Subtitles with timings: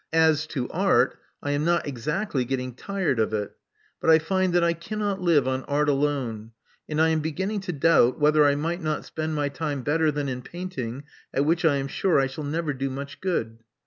[0.13, 3.55] As to Art, I am not exactly getting tired of it;
[3.99, 6.53] but I find that I cannot live on Art alone;
[6.89, 10.27] and I am beginning to doubt whether I might not spend my time better than
[10.27, 11.03] in painting,
[11.35, 13.59] at which I am sure I shall never do much good.